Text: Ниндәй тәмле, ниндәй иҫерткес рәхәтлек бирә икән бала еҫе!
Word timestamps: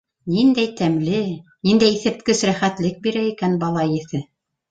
Ниндәй 0.35 0.69
тәмле, 0.77 1.19
ниндәй 1.69 1.93
иҫерткес 1.97 2.41
рәхәтлек 2.51 2.97
бирә 3.05 3.23
икән 3.35 3.61
бала 3.65 3.87
еҫе! 3.93 4.23